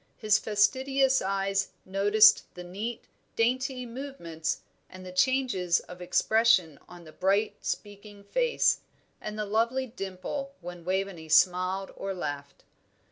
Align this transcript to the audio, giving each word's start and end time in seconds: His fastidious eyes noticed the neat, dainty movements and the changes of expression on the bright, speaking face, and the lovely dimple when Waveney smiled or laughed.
His 0.17 0.39
fastidious 0.39 1.21
eyes 1.21 1.73
noticed 1.85 2.51
the 2.55 2.63
neat, 2.63 3.03
dainty 3.35 3.85
movements 3.85 4.61
and 4.89 5.05
the 5.05 5.11
changes 5.11 5.79
of 5.81 6.01
expression 6.01 6.79
on 6.89 7.03
the 7.03 7.11
bright, 7.11 7.63
speaking 7.63 8.23
face, 8.23 8.79
and 9.21 9.37
the 9.37 9.45
lovely 9.45 9.85
dimple 9.85 10.55
when 10.59 10.83
Waveney 10.85 11.29
smiled 11.29 11.91
or 11.95 12.15
laughed. 12.15 12.63